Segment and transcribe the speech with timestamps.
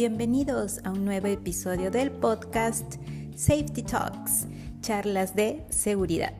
[0.00, 2.94] Bienvenidos a un nuevo episodio del podcast
[3.36, 4.46] Safety Talks,
[4.80, 6.32] charlas de seguridad.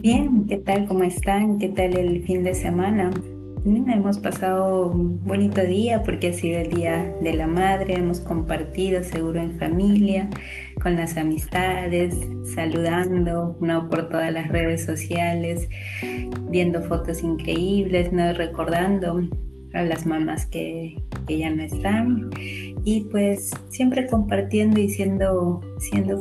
[0.00, 0.88] Bien, ¿qué tal?
[0.88, 1.60] ¿Cómo están?
[1.60, 3.12] ¿Qué tal el fin de semana?
[3.64, 9.02] Hemos pasado un bonito día porque ha sido el Día de la Madre, hemos compartido
[9.02, 10.28] seguro en familia,
[10.82, 12.14] con las amistades,
[12.54, 13.88] saludando ¿no?
[13.88, 15.70] por todas las redes sociales,
[16.50, 19.26] viendo fotos increíbles, recordando
[19.72, 22.28] a las mamás que, ya no están
[22.84, 25.62] y pues siempre compartiendo y siendo,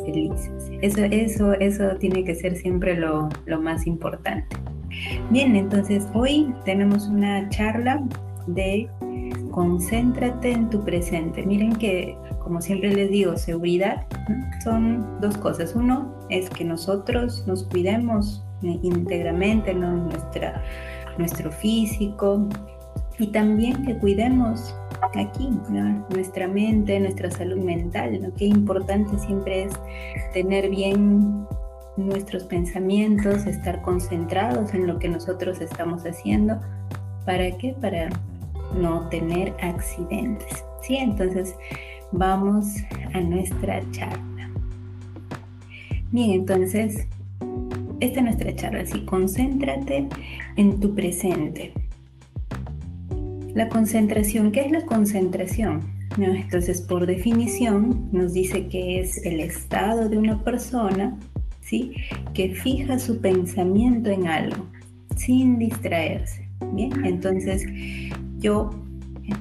[0.05, 0.71] felices.
[0.81, 3.29] Eso, eso, eso tiene que ser siempre lo
[3.61, 4.55] más importante.
[5.29, 8.03] Bien, entonces hoy tenemos una charla
[8.47, 8.89] de
[9.51, 11.45] concéntrate en tu presente.
[11.45, 14.05] Miren que, como siempre les digo, seguridad
[14.63, 15.75] son dos cosas.
[15.75, 20.63] Uno es que nosotros nos cuidemos íntegramente, Nuestra,
[21.17, 22.47] nuestro físico
[23.19, 24.75] y también que cuidemos
[25.15, 25.49] aquí
[26.09, 28.19] nuestra mente, nuestra salud mental.
[28.21, 29.73] Lo que importante siempre es
[30.33, 31.45] tener bien
[31.97, 36.59] nuestros pensamientos, estar concentrados en lo que nosotros estamos haciendo.
[37.25, 37.75] ¿Para qué?
[37.79, 38.09] Para
[38.75, 40.63] no tener accidentes.
[40.81, 40.97] ¿Sí?
[40.97, 41.55] Entonces
[42.11, 42.75] vamos
[43.13, 44.49] a nuestra charla.
[46.11, 47.07] Bien, entonces,
[47.99, 48.85] esta es nuestra charla.
[48.85, 50.07] Sí, concéntrate
[50.57, 51.73] en tu presente.
[53.53, 55.81] La concentración, ¿qué es la concentración?
[56.17, 61.17] Entonces, por definición, nos dice que es el estado de una persona
[62.33, 64.65] que fija su pensamiento en algo
[65.15, 66.47] sin distraerse.
[66.73, 67.65] Bien, entonces
[68.39, 68.69] yo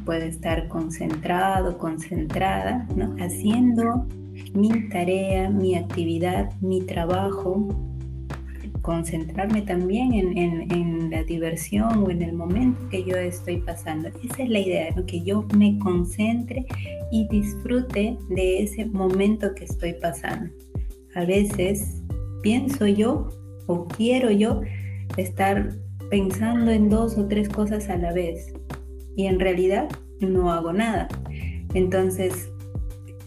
[0.05, 3.15] puedo estar concentrado, concentrada, ¿no?
[3.19, 4.07] haciendo
[4.55, 7.69] mi tarea, mi actividad, mi trabajo,
[8.83, 14.09] concentrarme también en, la diversión o en el momento que yo estoy pasando.
[14.09, 16.67] Esa es la idea, que yo me concentre
[17.11, 20.51] y disfrute de ese momento que estoy pasando.
[21.15, 22.03] A veces
[22.43, 23.29] pienso yo
[23.67, 24.63] o quiero yo
[25.17, 25.71] estar
[26.11, 28.53] pensando en dos o tres cosas a la vez.
[29.17, 29.89] Y en realidad
[30.21, 31.09] no hago nada.
[31.75, 32.51] Entonces,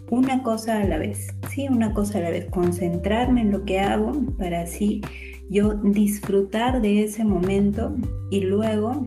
[0.09, 3.79] una cosa a la vez, sí, una cosa a la vez, concentrarme en lo que
[3.79, 5.01] hago para así
[5.49, 7.95] yo disfrutar de ese momento
[8.31, 9.05] y luego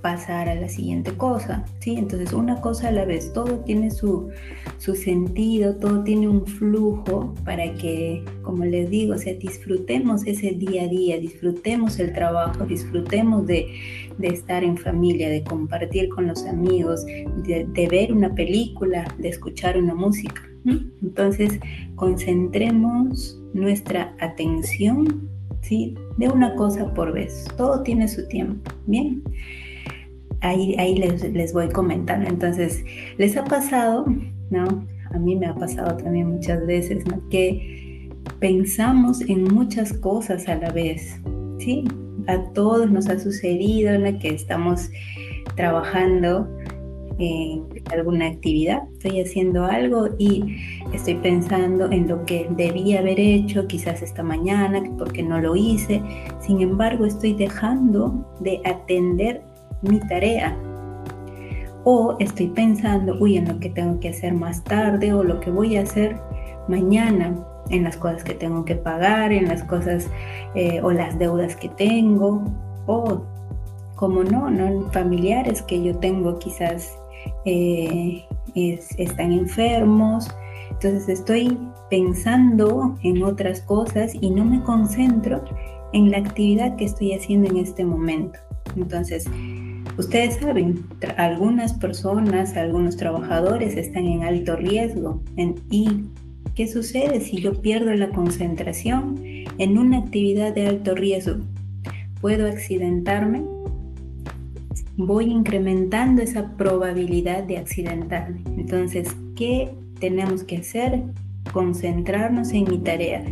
[0.00, 1.96] pasar a la siguiente cosa, ¿sí?
[1.96, 4.30] Entonces una cosa a la vez, todo tiene su,
[4.78, 10.84] su sentido, todo tiene un flujo para que, como les digo, o disfrutemos ese día
[10.84, 13.66] a día, disfrutemos el trabajo, disfrutemos de,
[14.18, 19.28] de estar en familia, de compartir con los amigos, de, de ver una película, de
[19.28, 20.42] escuchar una música.
[21.02, 21.58] Entonces,
[21.94, 25.28] concentremos nuestra atención
[25.62, 25.94] ¿sí?
[26.18, 27.46] de una cosa por vez.
[27.56, 28.70] Todo tiene su tiempo.
[28.86, 29.22] Bien
[30.40, 32.28] ahí, les, voy comentando.
[32.28, 32.84] Entonces,
[33.16, 34.06] ¿les ha pasado?
[34.50, 34.86] ¿No?
[35.10, 37.26] A mí me ha pasado también muchas veces, ¿no?
[37.28, 38.10] Que
[38.40, 41.18] pensamos en muchas cosas a la vez,
[41.58, 41.84] ¿sí?
[42.26, 44.90] A todos nos ha sucedido que estamos
[45.56, 46.46] trabajando
[47.18, 50.56] en alguna actividad, estoy haciendo algo y
[50.92, 56.00] estoy pensando en lo que debía haber hecho quizás esta mañana, porque no lo hice.
[56.40, 59.42] Sin embargo, estoy dejando de atender
[59.82, 60.56] mi tarea.
[61.84, 65.50] O estoy pensando, uy, en lo que tengo que hacer más tarde o lo que
[65.50, 66.20] voy a hacer
[66.68, 67.34] mañana,
[67.70, 70.08] en las cosas que tengo que pagar, en las cosas
[70.54, 72.42] eh, o las deudas que tengo,
[72.86, 73.22] o
[73.94, 76.96] como no, no familiares que yo tengo quizás
[77.44, 78.24] eh,
[78.54, 80.28] están enfermos.
[80.70, 81.58] Entonces estoy
[81.90, 85.44] pensando en otras cosas y no me concentro
[85.92, 88.38] en la actividad que estoy haciendo en este momento.
[88.76, 89.24] Entonces,
[89.98, 90.84] Ustedes saben,
[91.16, 95.24] algunas personas, algunos trabajadores están en alto riesgo.
[95.70, 96.04] ¿Y
[96.54, 99.20] qué sucede si yo pierdo la concentración
[99.58, 101.38] en una actividad de alto riesgo?
[102.20, 103.42] ¿Puedo accidentarme?
[104.96, 108.42] Voy incrementando esa probabilidad de accidentarme.
[108.56, 111.02] Entonces, ¿qué tenemos que hacer?
[111.52, 113.24] Concentrarnos en mi tarea.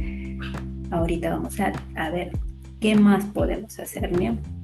[0.91, 2.33] Ahorita vamos a, ver
[2.81, 4.56] qué más podemos hacer, ¿no?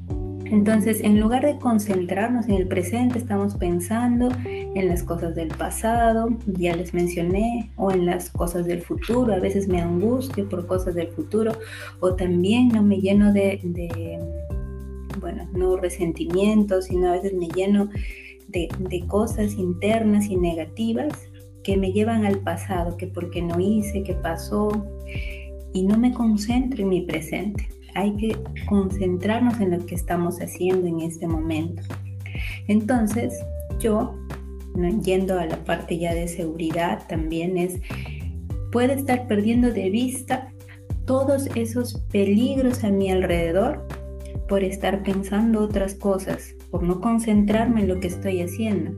[0.53, 6.29] Entonces, en lugar de concentrarnos en el presente, estamos pensando en las cosas del pasado,
[6.47, 9.33] ya les mencioné, o en las cosas del futuro.
[9.33, 11.53] A veces me angustio por cosas del futuro,
[12.01, 13.61] o también no me lleno de,
[15.21, 17.89] bueno, no resentimientos, sino a veces me lleno
[18.49, 21.15] de, de cosas internas y negativas
[21.65, 24.69] que me llevan al pasado, que porque no hice, que pasó,
[25.73, 27.69] y no me concentro en mi presente.
[27.95, 28.37] Hay que
[28.69, 31.83] concentrarnos en lo que estamos haciendo en este momento.
[32.69, 33.35] Entonces,
[33.79, 34.15] yo,
[35.03, 37.81] yendo a la parte ya de seguridad, también es,
[38.71, 40.53] puede estar perdiendo de vista
[41.05, 43.87] todos esos peligros a mi alrededor
[44.49, 48.93] por estar pensando otras cosas, por no concentrarme en lo que estoy haciendo.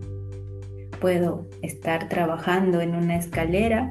[1.00, 3.90] Puedo estar trabajando en una escalera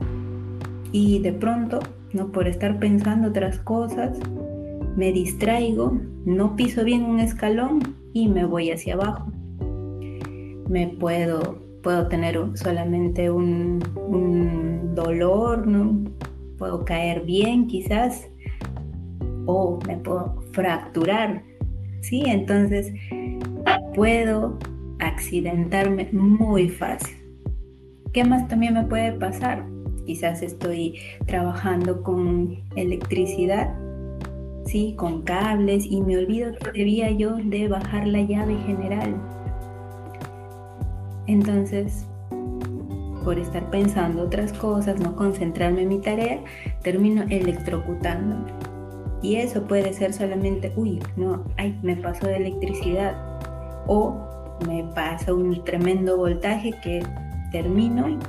[0.91, 1.79] y de pronto,
[2.11, 4.17] no por estar pensando otras cosas,
[4.95, 7.79] me distraigo, no piso bien un escalón
[8.13, 9.31] y me voy hacia abajo.
[10.69, 15.65] Me puedo, puedo tener solamente un, un dolor,
[16.57, 18.29] puedo caer bien quizás
[19.45, 21.43] o me puedo fracturar,
[22.01, 22.23] ¿sí?
[22.25, 22.93] Entonces
[23.95, 24.57] puedo
[24.99, 27.17] accidentarme muy fácil.
[28.13, 29.65] ¿Qué más también me puede pasar?
[30.05, 33.75] Quizás estoy trabajando con electricidad,
[34.95, 39.15] Con cables y me olvido que debía yo de bajar la llave general.
[41.27, 42.07] Entonces
[43.23, 46.39] por estar pensando otras cosas, no concentrarme en mi tarea,
[46.81, 48.51] termino electrocutándome.
[49.21, 53.15] Y eso puede ser solamente, uy, no, ay, me pasó de electricidad.
[53.87, 54.17] O
[54.67, 57.03] me pasa un tremendo voltaje que
[57.51, 58.19] termino,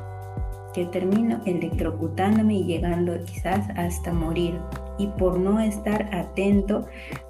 [0.72, 4.54] que termino electrocutándome y llegando quizás hasta morir.
[4.98, 6.86] Y por no estar atento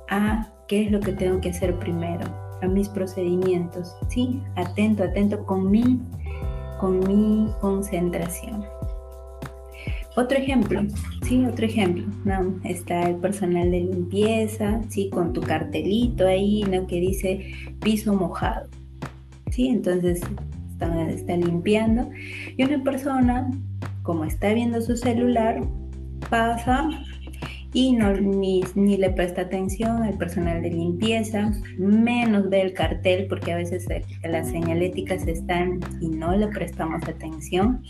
[0.09, 2.27] a qué es lo que tengo que hacer primero,
[2.63, 3.95] a mis procedimientos.
[4.09, 6.01] Sí, atento, atento con mi
[6.79, 8.65] con mi concentración.
[10.17, 10.83] Otro ejemplo,
[11.23, 12.05] sí, otro ejemplo.
[12.63, 16.87] Está el personal de limpieza, sí, con tu cartelito ahí, ¿no?
[16.87, 18.69] Que dice piso mojado,
[19.51, 20.21] sí, entonces
[20.71, 22.09] está, está limpiando
[22.57, 23.51] y una persona,
[24.03, 25.63] como está viendo su celular,
[26.31, 26.89] pasa
[27.75, 33.27] y no, ni, ni, le presta atención al personal de limpieza, menos ve el cartel
[33.29, 37.83] porque a veces eh, las señaléticas están y no le prestamos atención.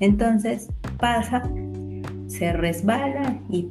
[0.00, 0.68] Entonces
[0.98, 1.50] pasa,
[2.26, 3.70] se resbala y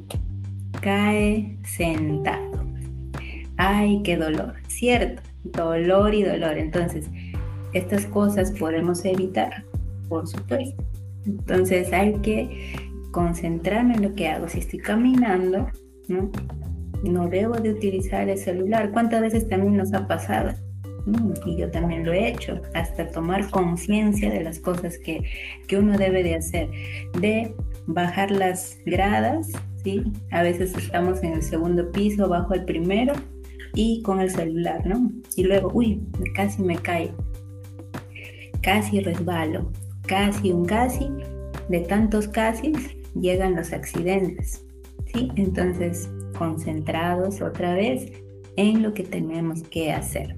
[0.82, 2.66] cae sentado.
[3.56, 6.58] Ay, qué dolor, cierto, dolor y dolor.
[6.58, 7.08] Entonces,
[7.72, 9.64] estas cosas podemos evitar,
[10.08, 10.84] por supuesto.
[11.24, 12.85] Entonces hay que
[13.16, 14.46] concentrarme en lo que hago.
[14.46, 15.70] Si estoy caminando,
[16.06, 16.30] ¿no?
[17.02, 18.90] No debo de utilizar el celular.
[18.92, 20.52] ¿Cuántas veces también nos ha pasado?
[21.06, 25.22] Mm, y yo también lo he hecho, hasta tomar conciencia de las cosas que,
[25.66, 26.68] que uno debe de hacer,
[27.18, 27.54] de
[27.86, 29.50] bajar las gradas,
[29.82, 30.04] ¿sí?
[30.30, 33.14] A veces estamos en el segundo piso, bajo el primero
[33.74, 35.10] y con el celular, ¿no?
[35.36, 36.02] Y luego, uy,
[36.34, 37.14] casi me cae,
[38.60, 39.72] casi resbalo,
[40.06, 41.08] casi un casi,
[41.70, 42.74] de tantos casi
[43.20, 44.64] llegan los accidentes.
[45.12, 45.30] ¿sí?
[45.36, 46.08] Entonces,
[46.38, 48.12] concentrados otra vez
[48.56, 50.36] en lo que tenemos que hacer.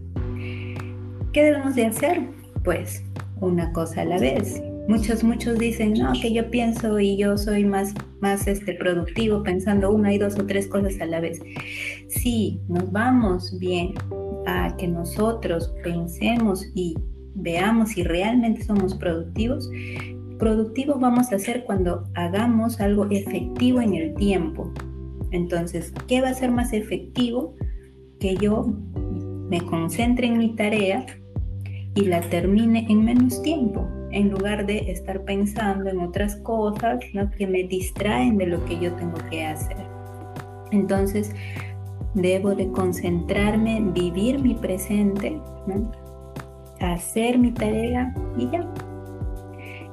[1.32, 2.22] ¿Qué debemos de hacer?
[2.64, 3.04] Pues
[3.40, 4.62] una cosa a la vez.
[4.88, 9.92] Muchos, muchos dicen, no, que yo pienso y yo soy más, más este, productivo pensando
[9.92, 11.40] una y dos o tres cosas a la vez.
[12.08, 13.92] Si nos vamos bien
[14.46, 16.96] a que nosotros pensemos y
[17.34, 19.68] veamos si realmente somos productivos,
[20.38, 24.72] Productivos vamos a ser cuando hagamos algo efectivo en el tiempo.
[25.32, 27.54] Entonces, ¿qué va a ser más efectivo?
[28.20, 28.66] Que yo
[29.48, 31.04] me concentre en mi tarea
[31.94, 37.00] y la termine en menos tiempo, en lugar de estar pensando en otras cosas
[37.36, 39.76] que me distraen de lo que yo tengo que hacer.
[40.70, 41.34] Entonces,
[42.14, 45.40] debo de concentrarme, vivir mi presente,
[46.80, 48.68] hacer mi tarea y ya,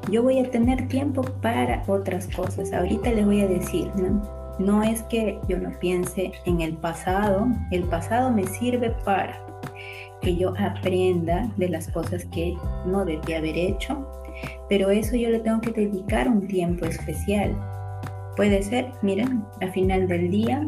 [0.09, 2.71] yo voy a tener tiempo para otras cosas.
[2.73, 3.91] Ahorita les voy a decir,
[4.59, 4.83] ¿no?
[4.83, 9.39] Es que yo no piense en el pasado, el pasado me sirve para
[10.21, 14.07] que yo aprenda de las cosas que no debí haber hecho,
[14.69, 17.55] pero eso yo le tengo que dedicar un tiempo especial.
[18.35, 20.65] Puede ser, miren, a final del día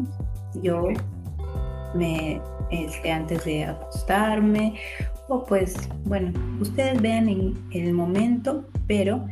[0.62, 0.90] yo
[1.94, 4.76] me este, antes de acostarme
[5.30, 9.26] o pues bueno, ustedes vean en el momento, pero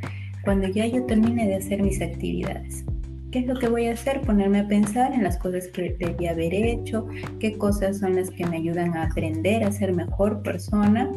[0.43, 2.85] cuando ya yo termine de hacer mis actividades.
[3.31, 4.21] ¿Qué es lo que voy a hacer?
[4.21, 7.05] Ponerme a pensar en las cosas que debí haber hecho,
[7.39, 11.11] qué cosas son las que me ayudan a aprender a ser mejor persona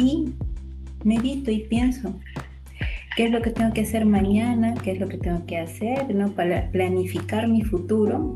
[0.00, 0.32] y
[1.04, 2.14] medito y pienso.
[3.14, 4.74] ¿Qué es lo que tengo que hacer mañana?
[4.82, 6.14] ¿Qué es lo que tengo que hacer?
[6.14, 6.30] ¿no?
[6.30, 8.32] Para planificar mi futuro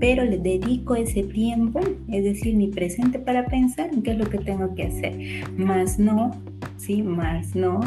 [0.00, 4.28] pero le dedico ese tiempo, es decir, mi presente para pensar en qué es lo
[4.28, 6.30] que tengo que hacer, más no,
[6.76, 7.80] sí, más no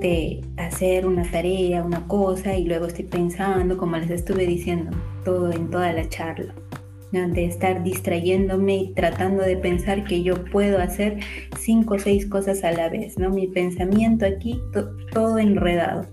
[0.00, 4.90] de hacer una tarea, una cosa, y luego estoy pensando, como les estuve diciendo,
[5.24, 6.54] todo en toda la charla,
[7.12, 11.20] de estar distrayéndome y tratando de pensar que yo puedo hacer
[11.58, 13.30] cinco o seis cosas a la vez, ¿no?
[13.30, 14.60] Mi pensamiento aquí,
[15.12, 16.08] todo enredado.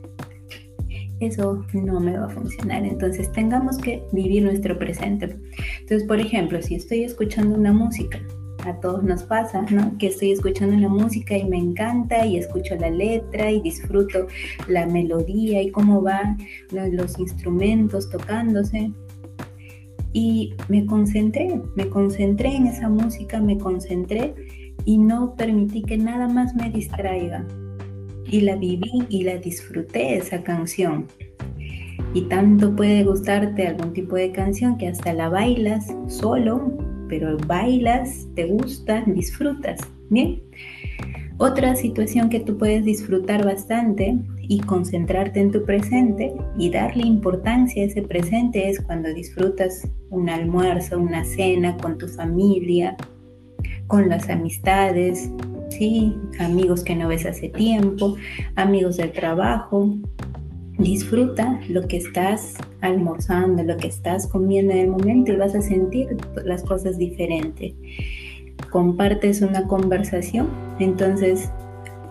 [1.21, 2.83] Eso no me va a funcionar.
[2.83, 5.37] Entonces tengamos que vivir nuestro presente.
[5.79, 8.19] Entonces, por ejemplo, si estoy escuchando una música,
[8.65, 9.65] a todos nos pasa.
[9.99, 14.27] Que estoy escuchando una música y me encanta y escucho la letra y disfruto
[14.67, 16.37] la melodía y cómo van
[16.71, 18.91] los instrumentos tocándose.
[20.13, 24.33] Y me concentré, me concentré en esa música, me concentré
[24.83, 27.45] y no permití que nada más me distraiga.
[28.27, 31.07] Y la viví y la disfruté esa canción.
[32.13, 36.77] Y tanto puede gustarte algún tipo de canción que hasta la bailas solo
[37.11, 39.81] pero bailas, te gusta, disfrutas.
[40.09, 40.41] Bien.
[41.39, 47.83] Otra situación que tú puedes disfrutar bastante y concentrarte en tu presente y darle importancia
[47.83, 52.95] a ese presente es cuando disfrutas un almuerzo, una cena con tu familia,
[53.87, 55.29] con las amistades,
[56.39, 58.15] amigos que no ves hace tiempo,
[58.55, 59.95] amigos del trabajo,
[60.81, 65.61] Disfruta lo que estás almorzando, lo que estás comiendo en el momento y vas a
[65.61, 67.73] sentir las cosas diferentes.
[68.71, 71.51] Compartes una conversación, entonces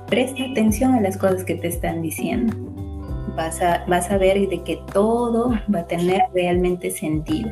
[0.07, 2.55] presta atención a las cosas que te están diciendo.
[3.37, 7.51] Vas a, vas a ver de que todo va a tener realmente sentido.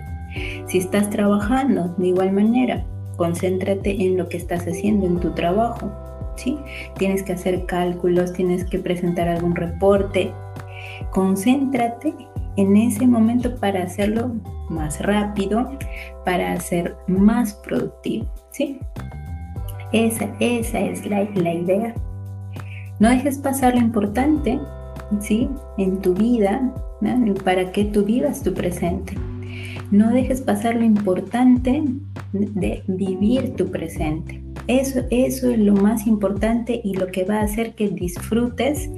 [0.68, 2.86] Si estás trabajando de igual manera,
[3.18, 5.92] concéntrate en lo que estás haciendo en tu trabajo.
[6.36, 6.56] ¿sí?
[6.96, 10.32] Tienes que hacer cálculos, tienes que presentar algún reporte,
[11.10, 12.14] Concéntrate
[12.56, 14.32] en ese momento para hacerlo
[14.68, 15.70] más rápido,
[16.24, 18.78] para ser más productivo, ¿sí?
[19.92, 21.94] Esa, esa es la, la idea.
[22.98, 24.58] No dejes pasar lo importante,
[25.20, 25.48] ¿sí?
[25.78, 26.60] En tu vida,
[27.44, 29.14] para que tú vivas tu presente.
[29.90, 31.82] No dejes pasar lo importante
[32.32, 34.40] de vivir tu presente.
[34.66, 38.90] Eso, eso es lo más importante y lo que va a hacer que disfrutes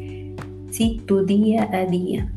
[0.70, 1.00] ¿sí?
[1.06, 2.32] tu día a día,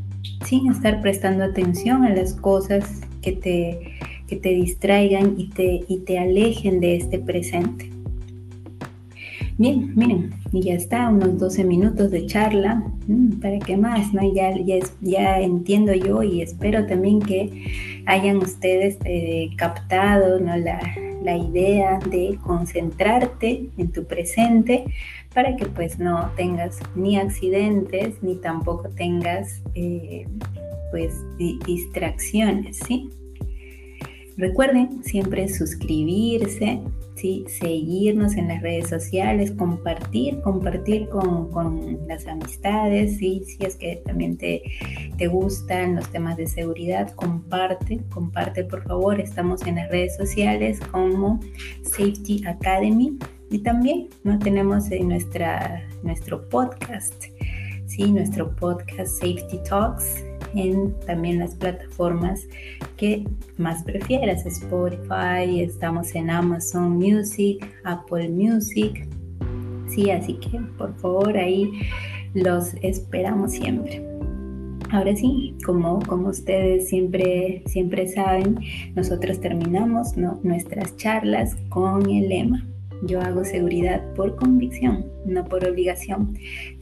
[0.45, 3.79] sin estar prestando atención a las cosas que te,
[4.27, 7.89] que te distraigan y te, y te alejen de este presente.
[9.57, 12.83] Bien, miren, y ya está, unos 12 minutos de charla.
[13.07, 14.13] Mm, ¿Para qué más?
[14.13, 14.21] No?
[14.33, 20.55] Ya, ya, ya entiendo yo y espero también que hayan ustedes eh, captado ¿no?
[20.57, 20.79] la,
[21.23, 24.85] la idea de concentrarte en tu presente
[25.33, 30.27] para que pues no tengas ni accidentes ni tampoco tengas eh,
[30.91, 31.13] pues
[31.65, 33.09] distracciones, ¿sí?
[34.37, 36.81] Recuerden siempre suscribirse,
[37.15, 37.45] ¿sí?
[37.47, 43.43] seguirnos en las redes sociales, compartir, compartir con, las amistades, ¿sí?
[43.45, 44.63] si es que también te,
[45.17, 49.19] te gustan los temas de seguridad, comparte, comparte por favor.
[49.19, 51.39] Estamos en las redes sociales como
[51.83, 53.17] Safety Academy
[53.51, 54.39] y también ¿no?
[54.39, 57.25] tenemos en nuestra, nuestro podcast,
[57.85, 58.11] ¿sí?
[58.11, 62.47] nuestro podcast Safety Talks en también las plataformas
[62.97, 63.25] que
[63.57, 69.07] más prefieras, Spotify, estamos en Amazon Music, Apple Music,
[69.87, 71.71] sí, así que por favor ahí
[72.33, 74.05] los esperamos siempre.
[74.91, 78.59] Ahora sí, como, como ustedes siempre, siempre saben,
[78.95, 82.67] nosotros terminamos nuestras charlas con el lema
[83.05, 86.37] yo hago seguridad por convicción, no por obligación.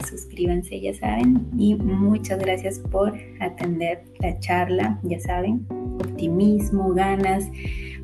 [0.08, 1.48] Suscríbanse, ya saben.
[1.58, 5.00] Y muchas gracias por atender la charla.
[5.02, 5.66] Ya saben,
[6.00, 7.50] optimismo, ganas,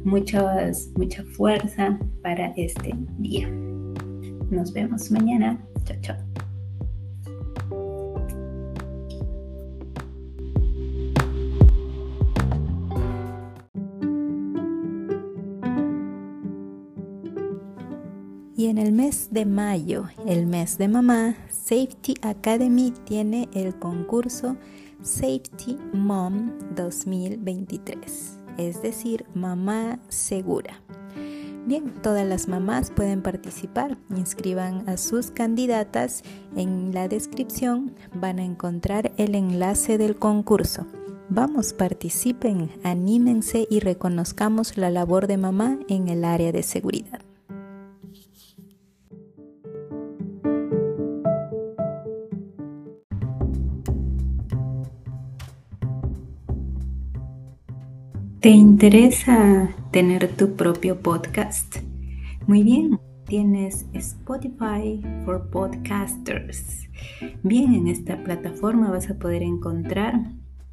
[0.04, 3.48] muchas, mucha fuerza para este día.
[4.50, 5.64] Nos vemos mañana.
[5.84, 6.27] Chao, chao.
[18.58, 24.56] Y en el mes de mayo, el mes de mamá, Safety Academy tiene el concurso
[25.00, 30.82] Safety Mom 2023, es decir, mamá segura.
[31.68, 33.96] Bien, todas las mamás pueden participar.
[34.16, 36.24] Inscriban a sus candidatas.
[36.56, 40.84] En la descripción van a encontrar el enlace del concurso.
[41.28, 47.27] Vamos, participen, anímense y reconozcamos la labor de mamá en el área de seguridad.
[58.40, 61.78] ¿Te interesa tener tu propio podcast?
[62.46, 66.88] Muy bien, tienes Spotify for Podcasters.
[67.42, 70.20] Bien, en esta plataforma vas a poder encontrar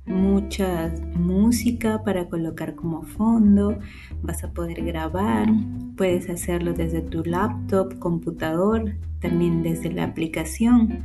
[0.05, 3.79] mucha música para colocar como fondo,
[4.21, 5.49] vas a poder grabar,
[5.97, 11.03] puedes hacerlo desde tu laptop, computador, también desde la aplicación.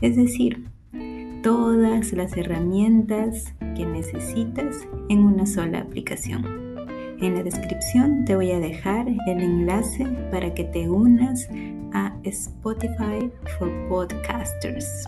[0.00, 0.64] Es decir,
[1.42, 4.76] todas las herramientas que necesitas
[5.08, 6.44] en una sola aplicación.
[7.20, 11.48] En la descripción te voy a dejar el enlace para que te unas
[11.94, 15.06] a Spotify for Podcasters.